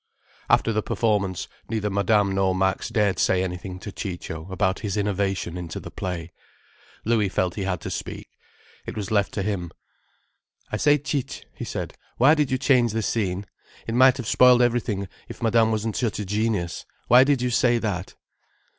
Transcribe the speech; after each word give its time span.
After 0.49 0.73
the 0.73 0.81
performance, 0.81 1.47
neither 1.69 1.91
Madame 1.91 2.33
nor 2.33 2.55
Max 2.55 2.89
dared 2.89 3.19
say 3.19 3.43
anything 3.43 3.77
to 3.81 3.91
Ciccio 3.91 4.47
about 4.51 4.79
his 4.79 4.97
innovation 4.97 5.55
into 5.57 5.79
the 5.79 5.91
play. 5.91 6.31
Louis 7.05 7.29
felt 7.29 7.53
he 7.53 7.65
had 7.65 7.81
to 7.81 7.91
speak—it 7.91 8.97
was 8.97 9.11
left 9.11 9.31
to 9.33 9.43
him. 9.43 9.69
"I 10.71 10.77
say, 10.77 10.97
Cic'—" 11.05 11.45
he 11.53 11.65
said, 11.65 11.93
"why 12.17 12.33
did 12.33 12.49
you 12.49 12.57
change 12.57 12.93
the 12.93 13.03
scene? 13.03 13.45
It 13.85 13.93
might 13.93 14.17
have 14.17 14.25
spoiled 14.27 14.63
everything 14.63 15.07
if 15.29 15.43
Madame 15.43 15.69
wasn't 15.69 15.95
such 15.95 16.17
a 16.17 16.25
genius. 16.25 16.83
Why 17.07 17.23
did 17.23 17.43
you 17.43 17.51
say 17.51 17.77
that?" 17.77 18.15